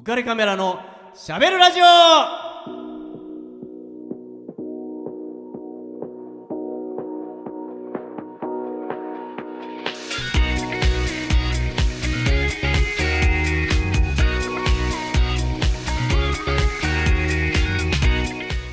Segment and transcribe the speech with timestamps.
[0.00, 0.80] 浮かれカメラの
[1.14, 1.84] しゃべるラジオ。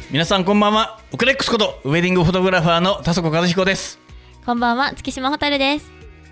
[0.09, 1.01] 皆さんこんばんは。
[1.11, 3.99] ウクレックスことウェディングフォトグラファーの田底和彦です。
[4.45, 5.91] こんばんは、月島ホタルです。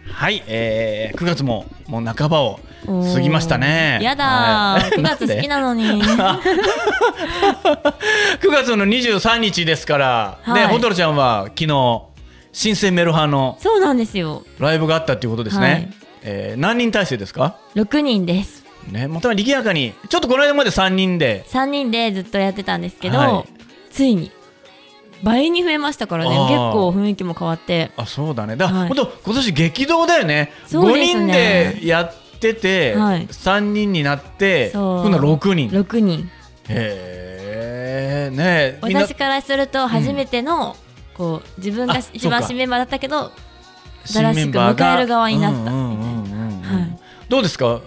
[0.10, 4.00] はい、えー、9月ももう半ばを過ぎましたね。
[4.02, 4.82] やだはい。
[4.92, 6.02] ー、9月好きなのに。
[8.42, 10.62] 9月の23日ですから、はい。
[10.62, 12.02] ね、ホトルちゃんは昨日
[12.54, 14.44] 新生メルハのそうなんですよ。
[14.60, 15.90] ライブがあったっていうことですね、はい。
[16.24, 18.64] えー何人体制ですか？6人です。
[18.92, 21.44] ね、また賑やかにちょっとこの間まで3人で。
[21.50, 23.92] 3人でずっとやってたんですけど、はい。
[23.92, 24.32] ついに
[25.24, 27.92] 倍に増えましたからね、結構雰囲気も変わって。
[27.98, 28.56] あそうだね。
[28.56, 28.88] だ、はい。
[28.88, 30.52] ほんと今年激動だよね。
[30.68, 32.14] そうで5人でやっ
[32.54, 33.28] てて、はい。
[33.28, 35.70] 3人になって今度は6人。
[35.70, 36.30] 6人。
[36.70, 38.36] へえ。
[38.36, 40.76] ね私からすると初めての、
[41.14, 43.32] こう自分があ一番新メンバーだったけど、
[44.06, 45.80] 新しく迎える側になったみたいな。
[45.80, 46.62] うんうんうんうんうん。
[46.62, 47.00] はい。
[47.30, 47.82] どうですか？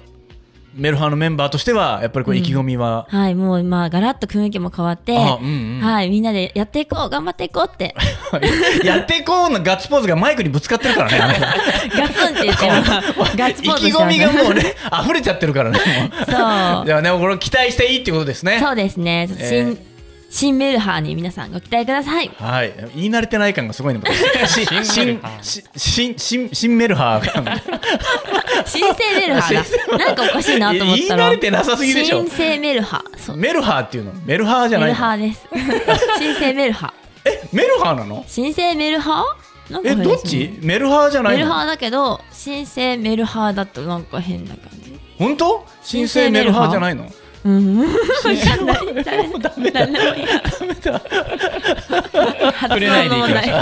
[0.75, 7.95] メルハのメンバーとしてはやっぱりこう意気込みは、はい、もうまあガラッと雰囲気も変わって、あうんうんはい、みんなでやっていこう、頑張っていこうって、
[8.85, 11.19] やっていこうのガッツポーズがマイクにぶつかってるからね
[11.97, 12.67] ガツンって言って。
[12.69, 14.63] ガッツポーズ意気込みがもうね。
[14.63, 14.75] ね
[15.05, 15.79] 溢れちゃってるからね
[16.27, 16.87] そう。
[16.87, 19.29] ではねこれ期待していいってことですねそうですね。
[19.29, 19.88] 新、えー
[20.31, 22.29] 新メルハーに皆さんご期待ください。
[22.37, 22.73] はい。
[22.95, 24.01] 言い慣れてない感がすごいね
[24.47, 25.21] し 新新
[25.77, 27.57] 新新新メルハーが。
[28.67, 29.99] 新生メルハーだ。
[30.07, 31.29] なんかおかしいなと思ったら。
[31.29, 32.19] 言い慣れてなさすぎでしょ。
[32.21, 33.37] 新生メルハー。
[33.37, 34.13] メルハーっていうの。
[34.27, 34.95] メルハーじゃないの。
[34.95, 35.49] メルハーです。
[36.21, 37.31] 新生メルハー。
[37.31, 38.25] えメルハーなの？
[38.29, 39.81] 新生メルハー？
[39.85, 40.59] えどっち？
[40.61, 41.39] メルハーじゃないの？
[41.41, 44.99] メルハーだけど、新生メルハーだとなんか変な感じ。
[45.19, 45.65] 本当？
[45.83, 47.11] 新生メルハーじゃないの？
[47.45, 47.87] うん。
[48.23, 49.87] 新生もうダメだ。
[49.87, 50.27] 何でもいい。
[52.53, 53.55] 発れないでいきましょ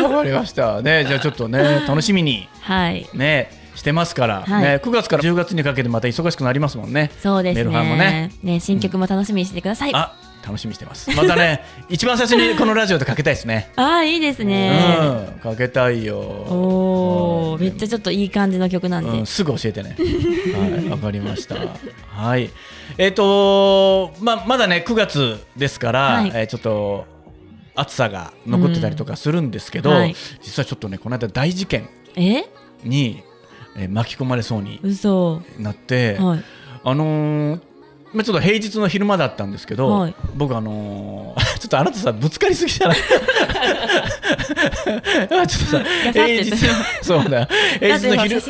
[0.00, 0.02] う。
[0.02, 3.08] わかりましたねじゃあちょっとね楽しみにはい。
[3.14, 6.92] ねしてますから、はいね、9月から10月にかけてまた忙しくなりますもん。
[6.92, 8.58] ねそうですメルハンもねね。
[8.58, 9.94] 新曲も楽しみにしてください。
[9.94, 10.16] あ
[10.48, 14.96] 楽しみにしてますまたね 一番最初にこのラジオでかけたいですねあー、いいですね。
[15.34, 19.10] うんかけたいよおお、うんめっちゃちょっといい感じの曲なんで。
[19.10, 19.96] うん、すぐ教えてね。
[20.56, 21.56] はい、わかりました。
[22.08, 22.50] はい。
[22.96, 27.04] えっ、とままだね9月ですから、はいえーちょっと
[27.74, 32.44] 暑さが残ってたりとかするんですけど、うんはい実はちょっとねこの間大事件え？
[32.84, 33.22] に、
[33.76, 35.42] えー巻き込まれそうに嘘。
[35.58, 36.44] なって、はい。
[36.84, 37.60] あのー
[38.12, 40.14] まあちょっと平日の昼間だったんですけど、はい。
[40.34, 42.98] 僕あのー ちょっとあなたさぶつかりすぎじゃない？
[45.40, 46.52] あ ちょっとさ平日
[47.02, 47.48] そうだ。
[47.80, 48.40] 平日の昼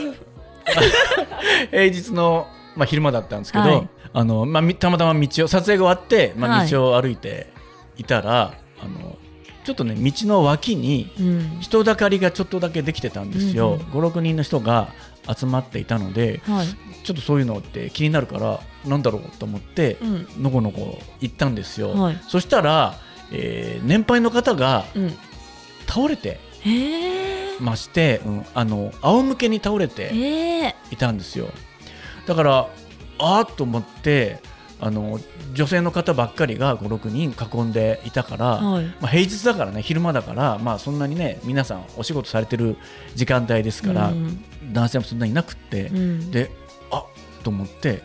[1.71, 2.47] 平日の、
[2.77, 3.89] まあ、昼間だったんですけど、はい。
[4.13, 6.71] あのまあ、みたまたま道を撮影が終わって、まあ、はい。
[6.71, 7.53] 道を歩いて
[7.97, 9.17] いたら、あの
[9.65, 11.59] ちょっとね道の脇にうん。
[11.61, 14.07] 人だかりがちょっとだけできてたんですよ、うんうん。
[14.07, 14.89] 56人の人が
[15.37, 16.67] 集まっていたのではい。
[17.05, 20.43] ちょっとそういうのって気になるからなんだろうと思って、うん。
[20.43, 22.95] のこのこ行ったんですよ、はいそしたら、
[23.31, 25.13] えー年配の方がうん。
[25.87, 26.41] 倒れて。
[27.61, 30.11] まして、うん、あの仰向けに倒れて。
[30.13, 30.75] ええ。
[30.91, 31.49] いたんですよ
[32.27, 32.69] だから
[33.19, 34.41] あーっと思って
[34.81, 35.19] あの
[35.55, 38.85] 女性の方ばっかりが56人囲んでいたから、はい。
[38.85, 42.77] まあ、平日だからね昼間だから、まあ、そんなにね皆さんお仕事されてる
[43.15, 46.31] 時間帯ですから、うん男性もそんなにいなくって、うん。
[46.31, 46.51] で
[46.91, 47.05] あ
[47.43, 48.03] と思って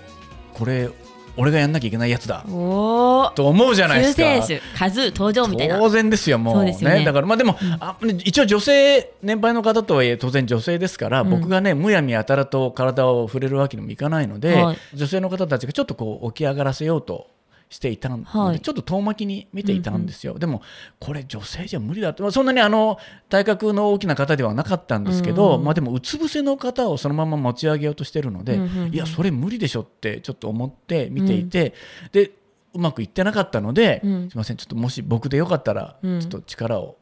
[0.63, 0.89] これ
[1.35, 3.31] 俺がやんなきゃいけないやつだおお。
[3.31, 4.23] と思うじゃないで救すか。
[4.23, 5.79] 世主、カズー登場みたいな。
[5.79, 17.27] 当然ですよ、もうねねだから、まあ、でも、あ一応、女性、年配の方とはいえ、当然女性ですから、うん僕がね、むやみやたらと体を触れるわけにもいかないので、はい女性の方たちがちょっとこう起き上がらせようと。
[17.73, 18.59] していたので、はい。
[18.59, 20.61] ちょっと遠巻きに見ていたんですよ、でも
[20.99, 28.93] これ女性じゃ無理だって、まあ、そんなにあの体格の大きな方ではなかったんですけど、うんまあ、でもうつ伏せの方をそのまま持ち上げようとしてるので、うんうんうん。
[28.93, 31.73] いやそれ無理でしょってちょっと思って見ていて、
[32.11, 32.31] で
[32.75, 34.29] うまくいってなかったので、うん。
[34.29, 36.19] すみませんちょっともし僕でよかったら、うん。
[36.19, 36.97] ちょっと力を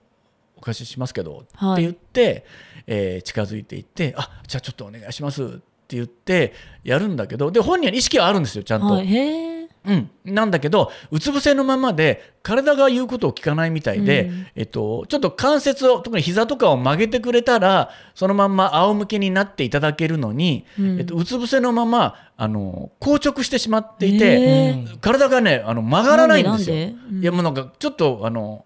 [0.55, 1.73] お貸ししますけど、はい。
[1.73, 2.45] って言って、
[2.87, 5.47] えー近づいていってあじゃあちょっとお願いしますっ
[5.87, 6.53] て言って
[6.83, 8.87] やるんだけどで本人は意識はあるんですよちゃんと。
[8.87, 9.60] はい。
[9.83, 14.47] うん、なんだけどうつ伏せのままで体が言うことを聞かないみたいで、うん。
[14.55, 20.99] えっと、ちょっと関節を特に膝とかを曲げてくれたらそのまんま仰向けになっていただけるのに、うん。
[20.99, 26.75] えっと、うつ伏せのままあの硬直してしまっていへてー体がねあの曲がらないんですよ。
[26.75, 28.65] いやもうなんかちょっとあの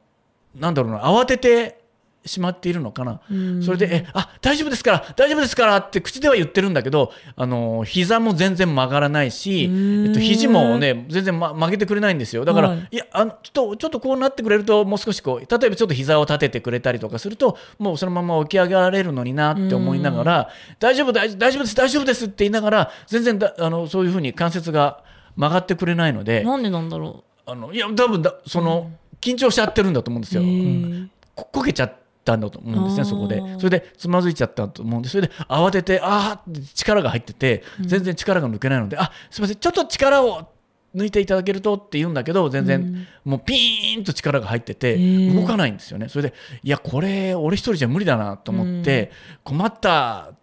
[0.55, 1.84] なんだろうな慌てて
[2.25, 3.63] しまっているのかな、うん。
[3.63, 10.07] それで「えあ大丈夫ですから大丈夫ですから」って口では言ってるんだけどあの膝も全然曲がらないし、ん。
[10.07, 12.45] えっと、肘もね全然、ま、曲げてくれないんですよ。
[12.45, 12.87] だから、はい。
[12.91, 20.49] い、やあのちょっとちょっとこうなってくれるともう少しこう例えばちょっと膝を立ててくれたりとかするともうそのまま起き上がれるのになって思いながら
[20.79, 25.03] 「大丈夫大丈夫大丈夫です大丈夫です」って言いながら全然だあのそういうふうに関節が
[25.35, 28.91] 曲がってくれないのでなんでなんだろあのいや多分だその、
[29.21, 30.41] 緊張しちゃってるんだと思うんですう。
[30.41, 31.07] よ。
[31.35, 31.93] ここけちゃっ
[32.25, 33.41] たんだと思うんですねそこで。
[33.57, 40.49] それでつまずいちゃったと思うんでそれで慌ててああ力が入ってて全然力が抜けないので、あすみませんちょっと力を
[40.95, 45.39] 抜いていただけるとって言うんだけど全然、もうピーンと力が入っててー。
[45.39, 46.09] 動かないんですよね。
[46.09, 46.33] それで
[46.63, 49.11] いやこれ俺一人じゃ無理だなと思って
[49.43, 50.35] 困ったっ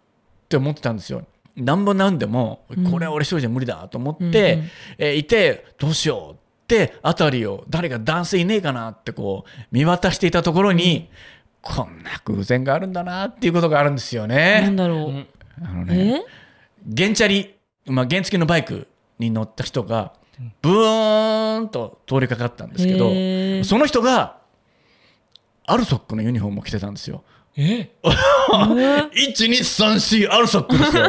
[0.47, 1.25] て思ってたんですよ。
[1.55, 4.37] なんぼなんでもこれは俺一人じゃ無理だと思って、うんうん。
[4.99, 11.09] えーいてどうしようって辺りを誰か男性いねえかなってこう見渡していたところに、
[11.63, 14.73] こんな偶然があるんだなっていうことがあるんですよなんね。
[14.75, 15.25] だろう。
[15.63, 16.93] あのねえ？
[16.95, 17.55] 原チャリ、
[17.85, 18.87] まあ、原付のバイク
[19.17, 20.11] に乗った人が
[20.61, 24.39] ブーンと通りかかったんですけどその人が
[25.65, 27.23] アルソックのユニフォームを着てたんですよ。
[27.55, 27.91] え？
[29.13, 31.05] 1234アルソックですよ。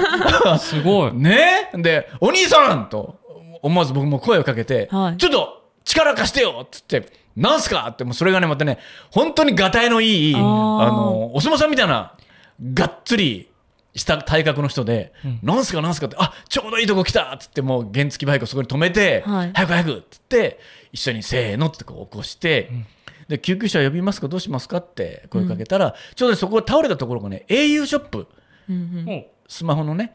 [0.59, 1.13] すごい。
[1.19, 1.71] ね？
[1.75, 3.19] で、お兄さんと
[3.63, 7.05] 思わず僕も声をかけて、はいちょっと力貸してよっつって、
[7.37, 7.89] なんすか？
[7.91, 8.79] って、もうそれがね、またね、
[9.11, 12.17] 本当にがたいのいい、あの、お相撲さんみたいな、
[12.73, 13.51] がっつり
[13.95, 15.83] した体格の人で、なんすか？
[15.83, 16.07] なんすか？
[16.07, 19.53] って、あちょうどいいとこ来たっつって、もう原付バイクをそこに止めて、はい。
[19.55, 20.61] 早く早くっつって、
[20.93, 22.71] 一緒にせーのってこう起こして、
[23.29, 24.29] で救急車呼びますか？
[24.29, 24.77] どうしますか？
[24.77, 28.29] って声かけたら、ちょうどねそこ倒れたところがね au ショップ。
[28.69, 28.79] うんう
[29.13, 29.27] ん。
[29.49, 30.15] スマホのね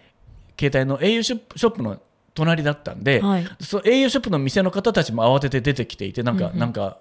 [0.59, 2.01] 携帯の au ショップショップの
[2.39, 3.47] 隣だったんで、はい。
[3.59, 6.59] そう au ショップの店の方たちも慌てて出てきていてなんか、うんうん。
[6.59, 6.97] なんか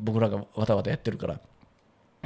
[0.00, 1.40] 僕らがわたわたやってるから。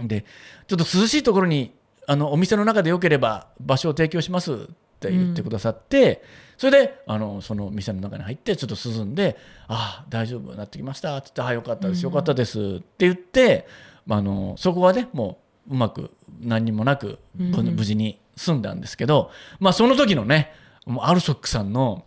[0.02, 0.24] で
[0.68, 1.72] ちょっと涼しいところに
[2.06, 4.56] あのお店の中でよければ場所を提供しますっ
[5.00, 6.22] て言ってくださって、
[6.56, 9.36] それであのその店の中に入ってちょっと涼んで
[9.68, 13.66] 「ああ大丈夫になってきました」って言って「ああよかったですよかったです」って言って、
[14.06, 15.38] まあ、あのそこはねも
[15.68, 16.10] ううまく
[16.40, 20.52] 何にもなくぶ無事に済んだんですけど、まあその時のね
[20.86, 22.04] もうアルソックさんの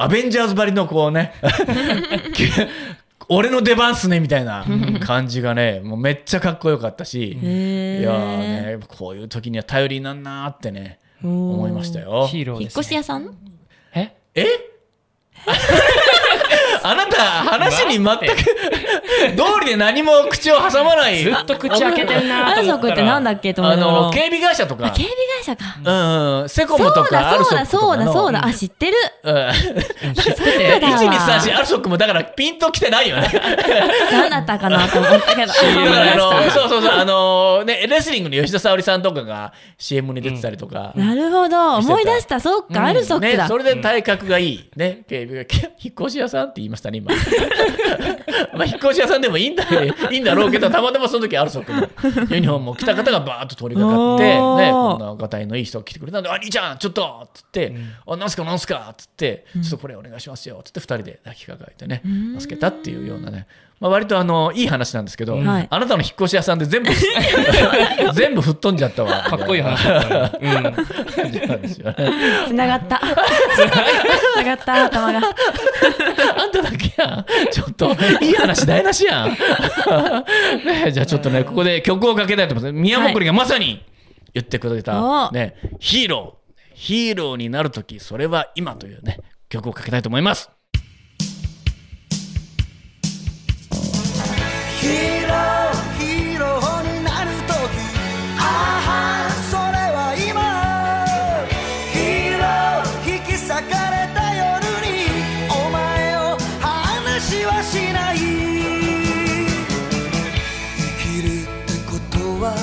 [0.00, 1.34] アベンジャーズばりのこうね。
[3.28, 4.64] 俺の出番っすねみたいな
[5.00, 12.26] 感じがねもうめっちゃかっこよかったし、いやーねこういう時には頼りになんなーってね思いましたよ。
[12.30, 12.80] ヒーロー引っです、ね。
[12.80, 13.36] 越し屋さん？
[13.92, 14.14] え？
[14.34, 14.46] え？
[16.82, 18.18] あなた話に全く
[19.36, 25.64] 道理で何も口を挟まないずっと口開けてんなアルソッと思ってなんだっけと思あいながらの警備会社とかあ警備会社か。
[25.84, 28.46] うんうんセコムとそうだかアルソそうだそうだそうだ。
[28.46, 28.96] あ、知ってる。
[29.22, 30.80] うん知ってて。
[30.80, 33.28] だわ1234アルソックもだからピンときてないよね
[34.10, 35.52] 何だったかなと思ったけど。
[35.52, 41.76] だからあのそうそうそうあのねレスリングの吉田沙保里さんとかが CM に出てたりとか、たなるほど。
[41.76, 42.40] 思い出した。
[42.40, 43.56] そっか、アルソックね、だそ。
[43.58, 45.48] れで体格がいい、ね、警備が
[45.82, 47.12] 引っ越し屋さんって言いましたね今
[48.54, 49.64] まあ引っ越し屋さんでもいいんだ
[50.10, 57.74] いいんだろうけどたまたまその時アルソックのユニフォームを着た方がバーッと通りかかって、ね、こんながたいのいい人が来てくれたんで「あ兄ちゃんちょっと!」っつって
[58.06, 62.02] 「あなんすかなんすか!」っつって「ちょっとこれお願いしますよ」っつって2人で抱きかかえてね
[62.38, 63.46] 助けたっていうようなね
[63.80, 66.90] まあ、割とあのいい話なんですけど、はいあなたの引っ越し屋さんで全部
[68.14, 70.40] 全部吹っ飛んじゃったわかっこいい話だったね。
[70.40, 70.72] うん。
[70.72, 71.96] 感じなんですよね。
[72.48, 73.00] 繋がった。
[74.34, 75.20] 繋がった、頭が。
[76.36, 77.24] あんただけやん。
[77.50, 79.30] ちょっと、いい話台無しやん。
[79.30, 82.72] ね、じゃあちょっとね、ここで曲をかけたいと思います。
[82.72, 83.84] 宮本がまさに
[84.34, 86.38] 言ってくれた、おね、ヒーロー。
[86.74, 89.18] ヒーローになるとき、それは今というね、
[89.48, 90.50] 曲をかけたいと思います。
[94.80, 96.62] ヒーローヒーロー
[96.98, 97.56] になるとき
[98.38, 98.40] あ
[99.28, 100.38] あそれは今。
[101.92, 103.58] ヒーロー引き裂か
[103.90, 104.46] れた夜
[104.86, 104.88] に。
[105.50, 105.78] お前
[106.16, 106.18] を
[106.60, 108.16] 話はしない。
[110.76, 112.54] 生きるってことは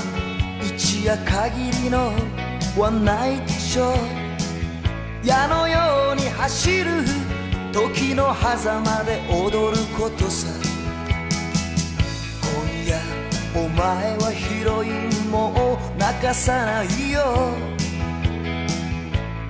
[0.64, 2.14] 一夜限りの
[2.78, 3.96] ワンナイトショー。
[5.28, 6.86] 矢のように走る。
[7.74, 10.48] 時の狭間で踊ることさ
[12.86, 13.02] 今夜
[13.56, 17.50] お前はヒロインも泣かさないよ。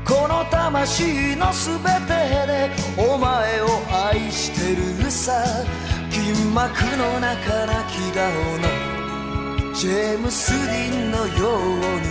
[0.05, 2.15] この魂のすべて
[2.47, 5.43] でお前を愛してるさ。
[6.09, 12.07] 金幕の中なき顔のジェームス・ディンのように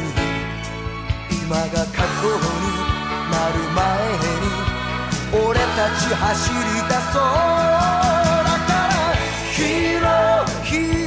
[1.46, 2.68] 今が過去に
[3.32, 3.80] なる前
[5.40, 7.22] に俺たち走り出そう。
[7.24, 8.92] だから
[9.54, 11.00] ヒーローヒーロ。
[11.00, 11.03] ー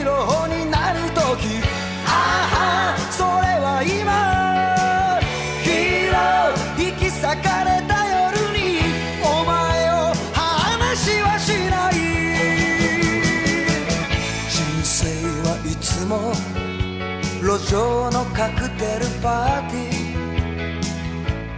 [17.58, 20.86] 路上のカクテルパーティー。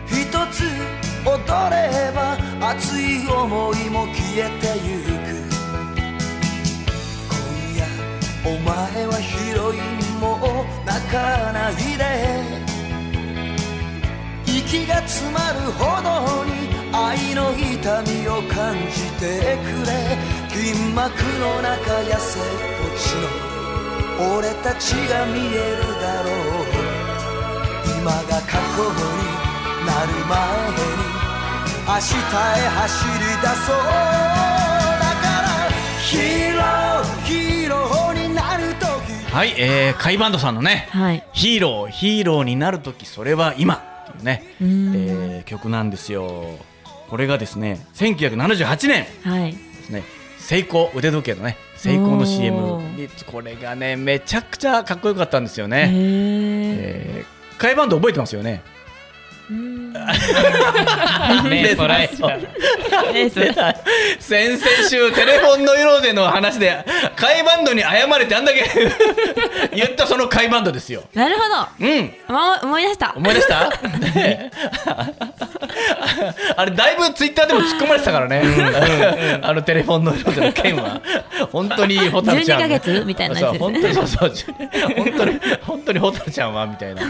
[0.07, 0.63] 一つ
[1.25, 1.35] 踊
[1.69, 5.09] れば熱い思いも消えてゆく。
[7.27, 7.35] 今
[7.75, 7.83] 夜
[8.45, 12.01] お前はヒロインも泣かないで。
[14.45, 16.49] 息が詰まるほどに
[16.93, 20.17] 愛の痛みを感じてくれ。
[20.49, 22.43] 銀幕の中痩せっ
[22.79, 23.15] ぽち
[23.53, 23.58] の
[24.21, 26.33] 俺たちが見えるだろう。
[27.99, 29.05] 今が過去に
[29.85, 30.37] なる前
[30.71, 30.75] に
[31.87, 33.75] 明日へ走り出そう。
[33.77, 35.47] だから
[36.03, 39.33] ヒーローヒーローになる時。
[39.33, 41.23] はい、えー、カイバンドさんのね、はい。
[41.33, 44.67] ヒーローヒーローになるときそれは今っていうね、えん。
[45.41, 46.57] ー曲なんですよ。
[47.09, 49.53] これがですね1978年はい。
[49.53, 50.03] ですね。
[50.37, 52.15] セイコー腕時計のねセイコー。
[52.15, 58.61] の CM おーにこれがねめちゃくちゃかっこよかったんですよへね、ええー、カイバンド覚えてますよね？
[61.49, 62.39] 目そらえそれ。
[64.19, 68.69] 先々週テレフォンの色での話でカイバンドに謝れってあんだけ
[69.73, 71.03] 言ったそのカイバンドですよ。
[71.15, 71.41] なるほ
[71.79, 72.13] うん。
[72.61, 73.13] 思い出した。
[73.15, 73.69] 思い出した、
[74.13, 74.51] ね
[76.55, 78.41] あれだいぶツイッターでも突っ込まれてたからね、
[79.41, 81.01] あのテレフォンの色での件は
[81.51, 83.59] 本当にホタルちゃん12ヶ月みたいなやつですね。
[83.59, 84.55] そう本当にそうそう
[84.95, 87.01] 本当に本当にホタルちゃんはみたいな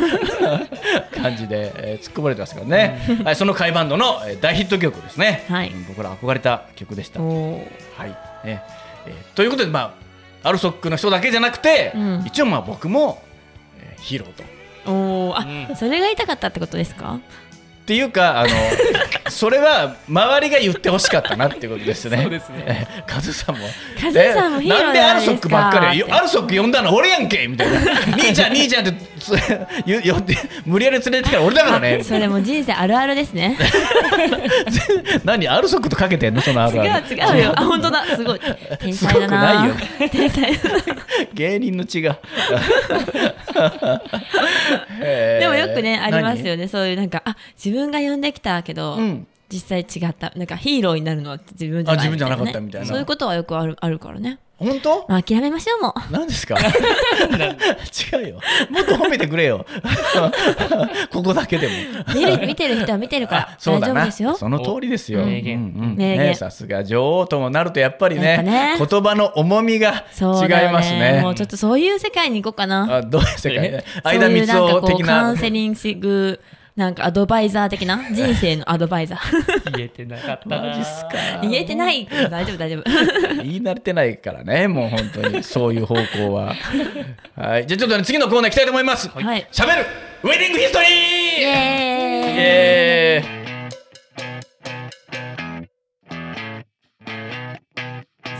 [1.21, 8.09] 感じで、えー突っ込まれてますからね、はい、そのカイバンドのえー大ヒット曲ですね、はいうん僕ら憧れた曲でしたはい
[8.45, 8.61] ね
[9.05, 9.95] えーということで、ま
[10.43, 13.21] あ、アルソックの人だけじゃなくて、うん一応まあ僕も、
[13.79, 14.43] えーヒーローと。
[14.85, 17.19] おおあ、うんそれが言いたかったってことですか
[17.89, 18.49] っていうかあの
[19.31, 22.21] それは周りが言ってほしかったなっていうことですね。
[22.21, 22.87] そうですね。
[23.33, 23.61] さんも。
[23.99, 26.03] カズさんもヒーローなんでアルソックばっかり？
[26.03, 27.79] アルソック呼んだの俺やんけみたいな。
[28.15, 28.93] 兄ちゃん兄ちゃんって
[29.85, 32.03] 呼んで無理やり連れてきたら俺だからね。
[32.03, 33.57] それも人生あるあるですね。
[35.23, 36.41] 何アルソックとかけてんの？
[36.41, 37.05] そのあ違うるある。
[37.09, 37.53] 違うよ。
[37.55, 38.05] あ本当だ。
[38.15, 38.39] すごい。
[38.79, 40.09] 天才だなすごくないよ。
[40.11, 40.83] 天才だな。
[41.33, 42.19] 芸人の血が
[44.99, 46.67] でもよくねありますよね。
[46.67, 49.27] そういうなんかあ自分が呼んできたけど、うん。
[49.51, 50.31] 実際違った。
[50.35, 52.87] なんかヒーローになるのは自分じゃないあ自分じゃなかったねみたいな。
[52.87, 54.29] そういうことはよくあるあるからね。
[54.29, 55.05] 何本当？
[55.07, 55.93] まあ諦めましょうもう。
[56.11, 56.57] 何ですか？
[56.57, 58.39] 違うよ。
[58.69, 59.65] もっと褒めてくれよ。
[61.11, 61.73] ここだけでも。
[62.13, 63.41] 見る見てる人は見てるから。
[63.51, 63.93] あそうだな。
[63.93, 64.35] 大丈夫ですよ。
[64.35, 65.21] その通りですよ。
[65.23, 65.57] お名言。
[65.57, 65.95] うんうん。
[65.95, 66.27] 名言。
[66.27, 68.75] ねさすが女王ともなるとやっぱりねぱね。
[68.77, 71.21] 言葉の重みが違いますね。
[71.23, 72.97] もうちょっとそういう世界に行こうかな。
[72.97, 73.61] あどういう世界？
[73.71, 75.29] ねそういう間光なんかこうカ雄的な。
[75.31, 76.39] ウンセリング
[76.79, 78.01] なんかアドバイザー的な？
[78.09, 79.75] 人生のアドバイザー。
[79.75, 80.61] 言えてなかったな。
[80.61, 81.09] マジっすか。
[81.41, 82.07] 言えてない。
[82.07, 82.83] 大丈夫大丈夫。
[83.43, 85.43] 言い慣れてないからねもう本当に。
[85.43, 86.55] そういう方向は。
[87.35, 87.67] はい。
[87.67, 89.09] じゃあちょっとね次のコーナー行きたいと思います。
[89.09, 89.45] はい。
[89.51, 89.85] 喋る
[90.23, 90.89] ウェディングヒストリー。
[90.89, 91.51] イエー
[92.31, 92.35] イ。
[92.35, 93.39] イエーイ。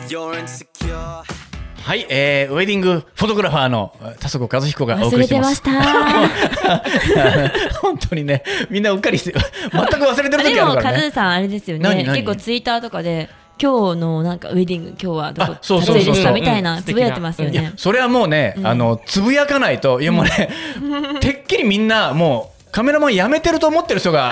[0.08, 1.39] You're insecure
[1.90, 5.42] はい、えー、ウェディングフォトグラファーの田底和彦がお送忘れりしてま。
[5.42, 7.80] てますした。
[7.82, 10.98] 本当にね、みんなうっかりして、全く忘れてる時でもあるからね。
[10.98, 11.84] カズーさんあれですよね。
[11.84, 12.18] 何何？
[12.18, 13.28] 結構ツイッターとかで
[13.60, 16.06] 今日のなんかウェディング今日はどこあそう撮そうそう。
[16.06, 16.64] 影でしたみたいうん。
[16.64, 17.74] なつぶやいてますよね。
[17.76, 20.50] それはもうね、あのつぶやかないといやもうね、
[21.22, 24.32] てっきりみんなもうカメラマン辞めてると思ってる人が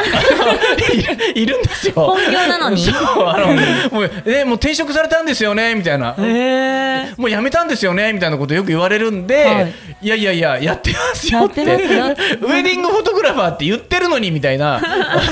[1.36, 1.94] い いるんですよ。
[1.96, 2.77] 本業なのに？
[2.82, 2.94] そう
[3.27, 3.48] あの
[3.92, 6.16] もうえもう転職されたんですよねみたいな。
[6.18, 9.74] へもう辞めたんですよねみたいなことよく言われるんで、はい。
[10.01, 11.66] い、やいやいややってますよって。
[11.66, 12.06] やってますよ
[12.39, 14.82] ウェディングフォトグラファーって言ってるのにみたいな。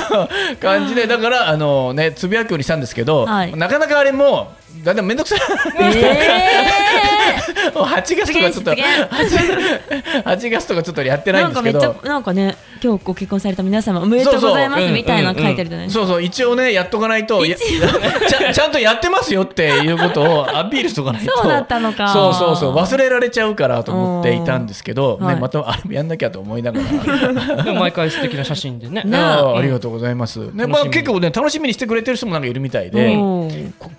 [0.61, 3.55] 感じでだからあのねつぶやくようにしたんですけど、はい。
[3.55, 4.51] なかなかあれも
[4.83, 5.39] だんだん面倒くさい。
[5.79, 5.93] えもう
[7.71, 8.85] 8月とかちょっと出現
[10.25, 16.05] 8, 月とかちょっとやってないんですけなんかめっちゃどなんかね今日ご結婚された皆様おめでとうございまそうそうすみたいなの書いてるじゃないですか。
[16.05, 21.35] そうそう一応ねやっとかないといやちゃちゃんとやってますよっていうことをアピールしとかないと。
[21.35, 22.09] そうだったのか。
[22.09, 25.39] そうそうそう忘れられちゃうからと思っていたんですけど、ねはい。
[25.39, 27.73] またあれもやんなきゃと思いながら。
[27.73, 29.03] 毎回素敵な写真でね。
[29.03, 29.17] ね。
[29.17, 29.55] あうん。
[29.55, 33.49] あありがとうございます、ねまあ、結構ね楽しみにしてくれてる人もなんかいるみたいで、今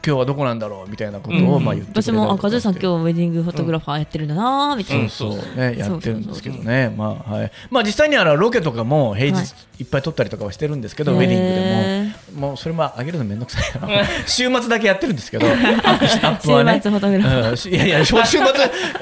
[0.03, 1.65] 日はどこなんだろうみたいなことをうん。
[1.65, 5.09] まあ言ってくれた私もあカズーさん日今日ウェディングフォトグラファーやってるんだなーみたいな。
[5.09, 5.57] そうそう。
[5.57, 6.95] ねやってるんですけどね。
[6.97, 7.53] まあはい。
[7.71, 9.45] まあ実際にあのロケとかも平はい。
[9.45, 12.49] 日いっぱい撮ったりとかはしてるんですけど、ウェディングでへも。
[12.49, 16.81] もうそれも上げるのめんどくさいから 週末だけやってるんですけどアップしアップはね。
[16.83, 17.51] 週末フォトグラファー。
[17.51, 18.41] うんしいやいや週末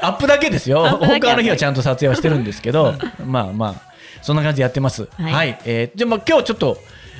[0.01, 0.85] アップだけですよ。
[1.01, 2.95] 他の日はちゃんと撮影はしてるんですけど
[3.25, 5.09] まあまあそんな感じでやってます。
[5.19, 5.33] はい。
[5.33, 6.79] はい、えーじゃあまあ今日ちょっと、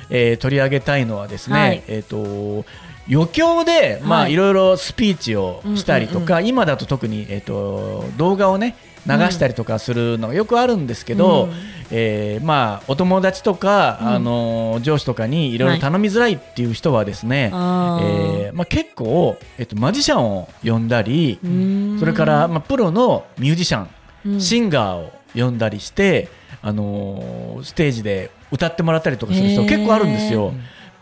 [0.09, 1.83] えー取り上げたいのはですね、はい。
[1.87, 2.65] えっ、と
[3.11, 4.33] 余興で、まあはい。
[4.33, 11.51] いろいろスピーチをしたりとか、今だと特に、えー、と動画をね流したりとかするのがよくあるんですけど、うん。
[11.91, 14.07] えーまあ、お友達とか、うん。
[14.07, 18.47] あの上司とかにいろいろ頼みづらいっていう人はですね、あー。
[18.47, 21.99] えーまあ、結構、えっと、マジシャンを呼んだり、うーん。
[21.99, 23.89] それから、まあ、プロのミュージシャン、
[24.25, 24.41] うん。
[24.41, 26.29] シンガーを呼んだりして、
[26.63, 30.53] あのーステージで歌ってもらったりとかする人結構あるんですよ。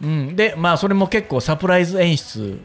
[0.02, 2.60] うん、で、まあ、それも結構サプライズ演出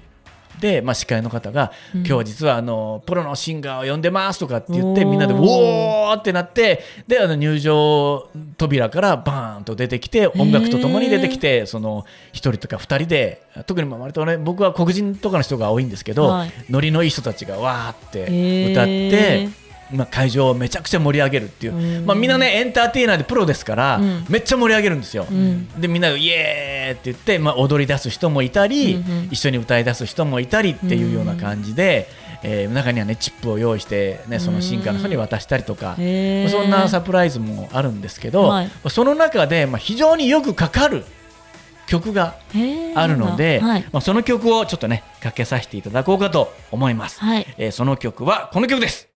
[0.60, 19.67] で、まあ、司会の方が、うん今日は実はあのプロのシンガーを呼んでますとかって言ってみんなで「おー!」ってなってであの入場扉からバーンと出てきて音楽とともに出てきてその1人とか2人で特にまあ割とね僕は黒人とかの人が多いんですけど、はいノリのいい人たちがわーって歌って。
[19.90, 22.06] まあ、会場をめちゃくちゃ盛り上げるっていう、うん。
[22.06, 24.24] まあ、みんなねエンターテイナーでプロですから、うん。
[24.28, 25.26] めっちゃ盛り上げるんですよ。
[25.30, 25.68] うん。
[25.80, 29.28] でみんながイエーイって言って、まあ、踊り出す人もいたり、うんうん。
[29.30, 32.08] 一緒に歌い出す人もいたりっていうような感じで、
[32.42, 38.70] えー中にはねチップを用意して、ね、そのシンガーの人に渡したりとか、そんなサプライズもあるんですけど、はい。
[38.88, 41.04] その中で、まあ、非常によくかかる
[41.88, 42.36] 曲が
[42.94, 43.84] あるので、はい。
[43.90, 47.46] まあ、その曲をちょっとねかけさせていただこうかと思います、はい。
[47.58, 49.08] えーその曲はこの曲です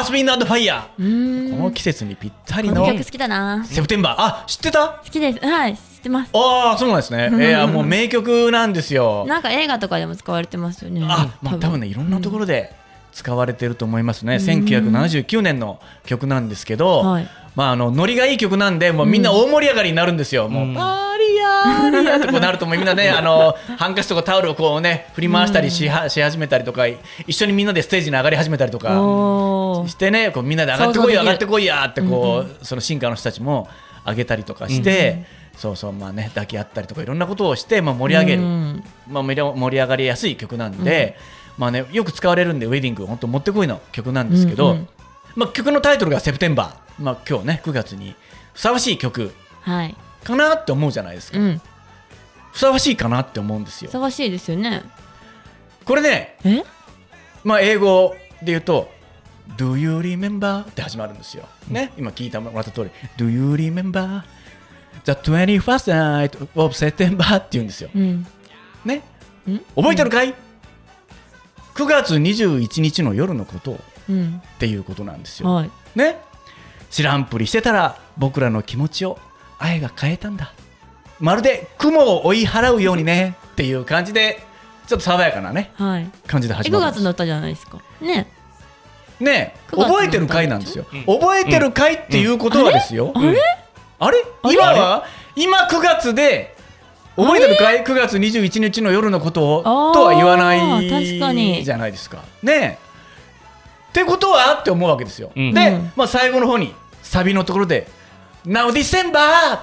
[0.00, 12.74] ー、アース・ウィンド・アンド・ファイヤーーこの季節にぴったりのこの曲好きだなセプテンバーあ知ってた好きですはい知ってますああそうなんですね、えー、もう名曲なんですよなんか映画とかでも使われてますよねあ、まあ、多分ねいろんなところで
[13.12, 17.28] 使われてると思いますね、1979年の曲なんですけど、はい。
[17.56, 28.88] まああのノリがいい曲なんでもうみんな大盛り上がりになるんですよ、もうパーリヤーリヤーってこうなるともうみんなねあのハンカチとかタオルをこうね振り回したりしはし始めたりとか一緒にみんなでステージに上がり始めたりとか
[29.88, 33.68] してねこうみんなで上がってこいよ上がってこいやってこう、そのシンガーの人たちも
[34.06, 35.24] 上げたりとかして、
[35.56, 41.16] そうそうまあね抱き合ったりとかいろんなことをして、まあ、盛り上げる、うんまあ、盛り盛り上がりやすい曲なんで、
[41.60, 44.88] まあね、よく使われるんでウェディング本当もってこいの曲なんですけど、うんうん
[45.36, 48.16] まあ、曲のタイトルが「セプテンバー」まあ、今日ね9月に
[48.54, 49.30] ふさわしい曲。
[49.60, 49.94] はい。
[50.24, 51.60] かなって思うじゃないですか、うん。
[52.50, 53.90] ふさわしいかなって思うんですよ。
[53.90, 54.82] 忙しいですよね。
[55.84, 56.64] これね、え？
[57.44, 58.90] まあ、英語で言うと
[59.58, 62.90] 「Do you remember?」って始まるんですよ、ね、今聞いてもらった通り
[63.22, 64.22] 「Do you remember?」
[65.04, 67.36] The 21st night of September?
[67.36, 67.90] って言うんですよ。
[67.94, 68.26] うん。
[68.86, 69.02] ね？
[69.46, 69.58] ん。
[69.76, 70.34] 覚えてるかい、
[71.80, 74.42] ?9 月21日の夜のことをうん。
[74.44, 75.52] っていうことなんですよ。
[75.52, 75.70] はい。
[75.94, 76.20] ね？
[76.90, 79.18] 知らんぷりしてたら僕らの気持ちを
[79.58, 80.52] 愛が変えたんだ。
[81.20, 84.42] まるで雲を追い払うようにね っていう感じで
[84.86, 86.10] ちょっと爽やかなねはい。
[86.26, 86.96] 感じでえ9始まるんです。
[86.98, 87.78] 月の歌じゃないですか。
[88.00, 88.26] ね。
[89.20, 91.04] ね9覚えてる回なんですよ、うん。
[91.20, 93.38] 覚えてる回っていうことはですよ、あれ？
[93.98, 94.24] あれ？
[94.42, 94.54] あれ？
[94.54, 95.04] 今は？
[95.36, 96.56] 今9月で
[97.16, 100.86] 覚えてるかい9月21日の夜のことをとは言わない
[101.64, 102.22] じゃないですか。
[102.42, 102.90] ねえ。
[103.90, 105.52] ってことはって思うわけですよ、うん。
[105.52, 105.92] で、うん。
[105.96, 107.88] まあ、最後の方にサビのところで
[108.46, 109.10] 「Now December!」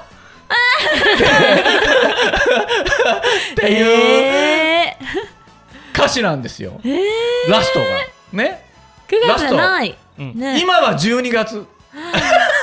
[3.53, 4.97] っていうえ
[5.93, 6.99] 歌詞なんですよ、ー、え
[7.49, 7.85] ラストが。
[8.33, 8.65] ね。
[9.07, 11.65] ー、9月じゃない、今は12月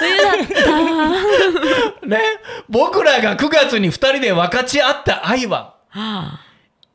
[0.05, 0.47] っ
[2.01, 2.21] たね、
[2.69, 6.41] 僕らが9月に2人で分かち合った愛はは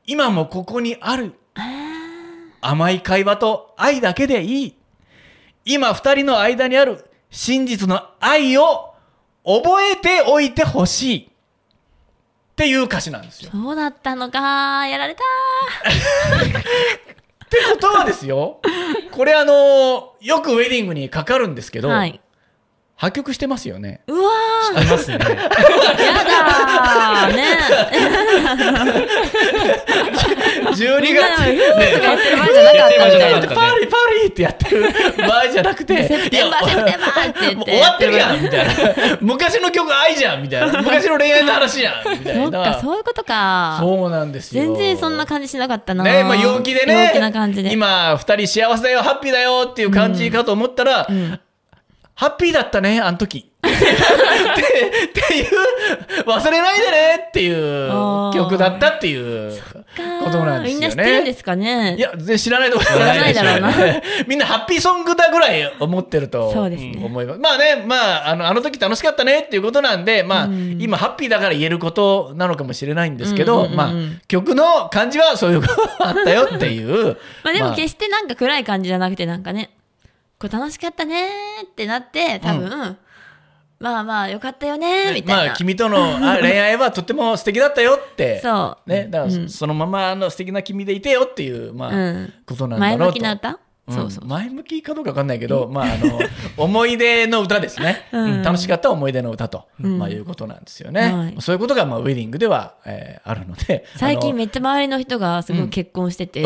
[0.05, 1.35] 今もここにある。
[1.55, 1.61] あ
[2.61, 4.75] 甘い会話と愛だけでいい。
[5.65, 8.93] 今2人の間にある真実の愛を
[9.45, 11.25] 覚えておいてほしい。
[11.25, 11.31] っ
[12.55, 13.51] ていう歌詞なんですよ。
[13.51, 14.85] そうだったのか。
[14.87, 15.23] やられた。
[17.45, 18.59] ってことはですよ、
[19.11, 22.19] これあのよくウェディングにかかるんですけど、はい。
[22.99, 24.01] 破曲してますよね。
[24.07, 24.29] うわ
[24.75, 25.15] ありますね。
[25.15, 27.33] ー、やだー。
[27.33, 27.57] ね
[30.75, 33.39] 12みんな月でも、ふーとかやってる場合じゃなかったみたいなやって。
[33.39, 34.81] る場合じゃなかったパリパリってやってる
[35.17, 37.71] 場合じゃなくて、セプテンバー、セプテンバーって言って。
[37.71, 38.73] 終わってるやんみたいな。
[39.21, 40.81] 昔の曲愛じゃんみたいな。
[40.81, 42.81] 昔の恋愛の話やんみたいそっか、な。
[42.81, 43.77] そういうことか。
[43.79, 44.61] そうなんですよ。
[44.61, 46.03] 全然そんな感じしなかったな。
[46.03, 47.71] ねまあ、陽気でね陽気な感じで。
[47.71, 51.39] 今2人幸せだよハッピーだよっていう感じかと思ったら、ん
[52.19, 53.49] ハッピーだったねあの時。
[53.61, 55.49] ってっていう
[56.25, 59.57] 忘れないでねっていう曲だったっていう
[60.23, 60.79] ことなんですよね。
[60.79, 61.95] みんな知ってるんですかね？
[61.95, 62.97] いや全然知らないと思います。
[62.97, 64.01] 知らないだろうな。
[64.27, 66.67] みんなハッピーソングだぐらい思ってると思
[67.21, 67.39] います。
[67.39, 70.77] まあねまああのあの時楽しかったねっていうことなんでまあ、うん。
[70.81, 73.93] 今ハッピーだから言えることなのかもしれないんですけど、まあ
[74.27, 77.15] 曲の感じはそういうことあったよっていう。
[77.43, 79.69] まあでも決してなんか暗い感じじゃなくてなんかね、
[80.39, 82.97] これ楽しかったねーってなって、多分、
[83.79, 85.45] まあまあよかったよねーみたいな。
[85.47, 88.39] まあ君とのあ恋愛はとっても素敵だったよって。
[88.43, 88.89] そう。
[88.89, 92.33] ね、だからそ,、のままの素敵な君でいてよっていう、まあうん。
[92.45, 93.05] ことなんだろ前うと。
[93.07, 93.95] 向きな歌、うん。
[93.95, 94.25] そうそう。
[94.25, 96.19] 前向きかどうか分かんないけど、まあ、あの
[96.57, 98.41] 思い出の歌ですね、うん。
[98.41, 99.99] 楽しかった思い出の歌と、うん。
[99.99, 101.35] まあ、いうことなんですよね、はい。
[101.39, 103.85] そういうことが、まあ、ウェディングでは、えーあるので。
[103.97, 106.43] 最近あめっちゃ周りの人がすごい結婚してて、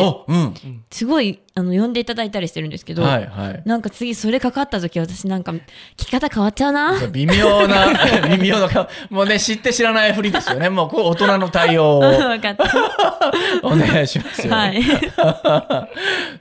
[0.90, 5.62] すごいあの呼んでいただいたりしてるんですけど、はいはいなんか次それかかった時私なんか聞
[5.98, 7.08] き方変わっちゃうな。
[7.12, 7.88] 微妙な
[8.38, 12.64] 微妙なかもうね知って知らないふりですよねもうこれ大人の対応を 分かった。
[13.64, 14.82] お願いしますよ、はい。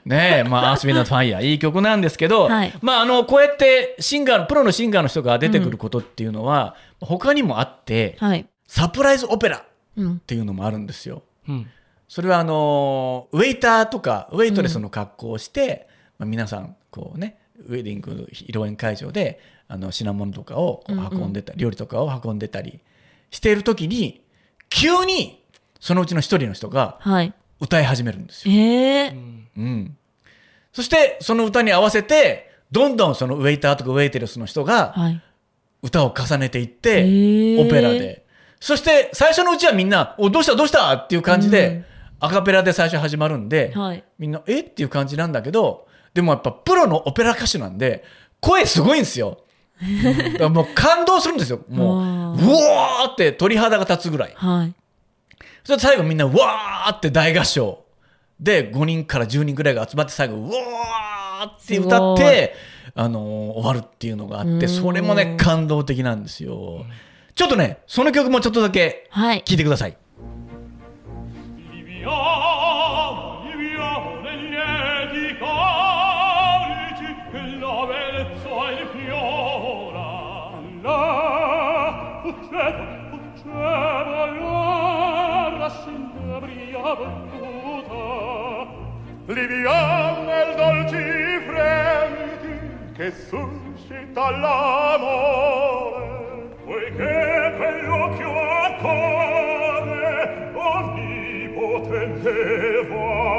[0.05, 8.45] ねえ、まあ、アース・ウィンド・ファイヤー、いい曲なんですけど、はいまあ、あの、こうやって、シンガー、プロのシンガーの人が出てくることっていうのは、他にもあって、はい。
[8.67, 9.63] サプライズオペラっ
[9.97, 10.19] うん。
[10.19, 11.23] ていうのもあるんですよ。
[11.47, 11.69] うん。
[12.07, 15.87] それは、あの、ウェイターとか、ウェイトレスの格好をして、
[16.19, 22.79] まあ、皆さん、こうね、ウェディング披露宴会場で、あの、品物とかを運んでたり、料理とかを運んでたり
[23.31, 24.21] しているときに、
[24.69, 25.43] 急に、
[25.79, 27.33] そのうちの一人の人がはい。
[27.59, 28.53] 歌い始めるんですよ。
[28.53, 29.13] えー。
[29.57, 29.97] うん。
[30.71, 35.21] そして、その歌に合わせて、どんどんそのウェイターとかウェイテレスの人がはい。
[35.81, 38.25] 歌を重ねていって、へーオペラで。
[38.59, 41.83] そして、最初のうちはみんな、お、どうしたどうしたっていう感じで、
[42.23, 44.03] アカペラで最初始まるんで、はい。
[44.17, 44.61] みんな、え？
[44.61, 48.03] っていう感じなんだけど、でもやっぱプロのオペラ歌手なんで、
[48.39, 49.39] 声すごいんですよ。
[50.49, 51.59] もう感動するんですよ。
[51.67, 54.33] もう、あうおーって鳥肌が立つぐらい。
[54.35, 54.73] はい。
[55.63, 57.83] それで最後みんな、うわーって大合唱。
[58.39, 62.55] で、5人から10人ぐらいが集まって最後、うわーって歌って、
[62.95, 66.85] あのー終わるっていうのがあって、うんそれもね、感動的なんですよ。
[67.35, 69.41] ちょっとね、その曲もちょっとだけはい。
[69.43, 69.91] 聴いてください。
[69.91, 70.02] Viviamo,
[89.25, 92.59] Liviam nel dolci fremiti
[92.93, 96.03] che suscita l'amore,
[96.65, 98.31] poiché quell'occhio
[98.65, 102.31] accone onnipotente
[102.89, 103.31] va.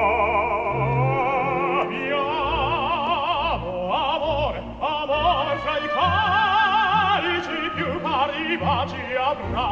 [1.83, 2.33] Abbiamo
[3.93, 5.89] amore, amore fra i
[7.21, 9.65] calici più pari baci avrà.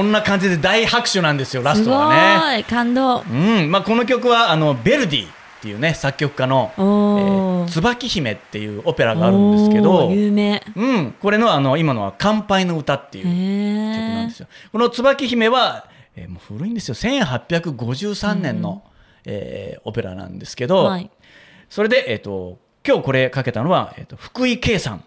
[0.00, 2.08] こんな感じで大拍手なんですよラストは
[2.54, 2.60] ね。
[2.60, 3.20] い感動。
[3.20, 7.68] うんまあ、この曲はあのベルディっていうね作曲家の「えおー。
[7.68, 10.62] ー椿姫」っていうオペラがあるんですけど有名。
[10.74, 14.46] うん、これのあの今のは「乾杯の歌」っていう曲なんへですよ。
[14.72, 15.84] この椿姫は、
[16.16, 16.94] えーもう古いんですよ。
[16.94, 18.82] 1853年の、
[19.26, 21.10] えーオペラなんですけど、はい。
[21.68, 25.04] それで、えー、と今日これかけたのは、えー、と福井圭さん、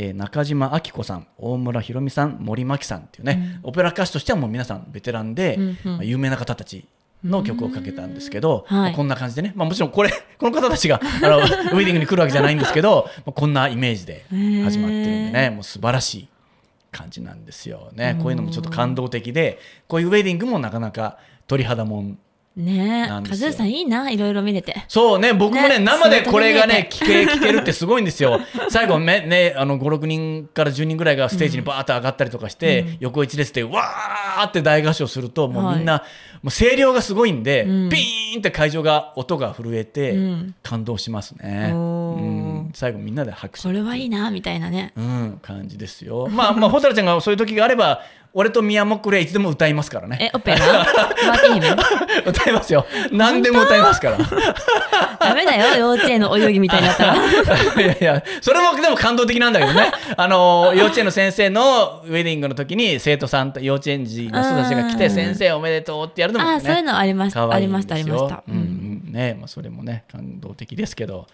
[0.00, 5.76] えー中島明子さん大村ひろみさん森真紀さんっていうね、オペラ歌手としてはもう皆さんベテランで、うんうん。
[5.96, 6.86] まあ有名な方たち
[7.24, 8.80] の曲をかけたんですけど、はい。
[8.82, 16.28] まあこんな感じでね、まあ、もちろんこれ この方たちがあの ウェディングに来るわけじゃないんですけどまあこんなイメージで始まってるんでねもう素晴らしい
[16.92, 18.16] 感じなんですよね。
[18.22, 19.58] こういうのもちょっと感動的で
[19.88, 22.18] こういうウェディングもなかなか鳥肌もん
[22.58, 23.48] ねなんですよ。
[23.48, 24.84] カズーさんいいないろいろ見れて。
[24.88, 28.40] そうね、僕もね、ね生でこれがね、す聞け、聞けるってすごいんですよ。
[28.68, 36.02] 最後ね、ね、あの、5、6人から10人ぐらいがステージにバーッと上がったりとかして、横一列でわーって大合唱すると、もうみんな、
[36.42, 37.88] もう声量がすごいんで、ん。
[37.88, 41.70] ピーンって会場が、音が震えてうん、感動しますね。
[41.72, 42.70] うん。
[42.74, 43.68] 最後みんなで拍手。
[43.68, 44.92] これはいいなみたいなね。
[44.96, 46.28] うん、感じですよ。
[46.30, 48.02] まあ、まあ、蛍ちゃんがそういう時があれば、
[48.38, 50.16] 俺と宮本これいつでも歌いますからね。
[50.20, 50.86] えオペラ？
[52.24, 52.86] 歌いますよ。
[53.10, 54.18] 何でも歌いますから。
[55.18, 57.14] ダメだよ幼稚園のお遊戯みたいになったら
[57.82, 59.90] いやいや、それもでも感動的なんだけどね。
[60.16, 66.52] あの、幼稚園の先生のウェディングの時に生徒さんと幼稚園児の人たちが来て、うん先生おめでとうってやるのもね。
[66.52, 71.26] ああそういうのありましたありましたありましたうんうんね、まあそれもね、感動的ですけど。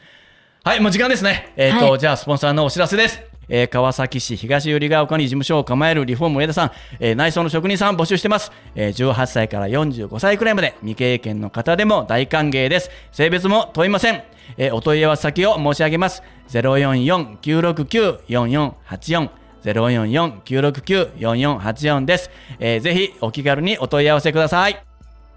[0.64, 1.52] はい、もう時間ですね。
[1.56, 2.00] えっ、と、はい。
[2.00, 3.20] じゃあスポンサーのお知らせです。
[3.50, 12.88] えー川崎市東百合ヶ丘に事務所を構えるリフォーム上田さん、えー内装の職人さん募集してます、えー18歳から45歳くらいまで未経験の方でも大歓迎です。
[13.12, 14.22] 性別も問いません、
[14.56, 16.22] えーお問い合わせ先を申し上げます。
[16.48, 19.28] 044-969-4484
[19.64, 24.82] 044-969-4484です、えーぜひお気軽にお問い合わせください。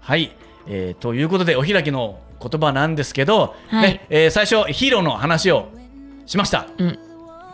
[0.00, 0.34] はい、
[0.68, 3.92] えーということでお開きの言葉なんですけど、はい。
[3.94, 5.68] ねえー最初ヒーローの話を
[6.26, 6.98] しました、うん。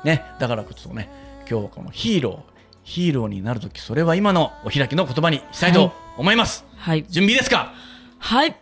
[0.04, 1.08] ね、だからこそね
[1.48, 7.04] 今日はこのヒーローヒーローになるときそれは今のお開きの言葉にしたいと思います、はい。
[7.08, 7.72] 準備ですか？
[8.18, 8.56] はい。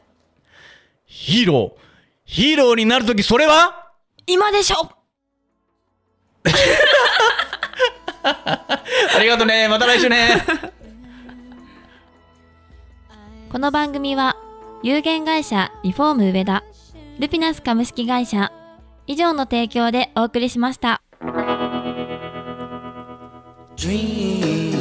[1.07, 1.81] ヒーロー
[2.25, 3.93] ヒーローになるときそれは？
[4.27, 4.93] 今でしょ。
[8.25, 10.43] ありがとうねまた来週ね
[13.53, 14.39] この番組は
[14.83, 16.65] 有限会社リフォーム上田
[17.19, 18.51] ルピナス株式会社
[19.07, 21.03] 以上の提供でお送りしました。
[23.77, 24.72] Dream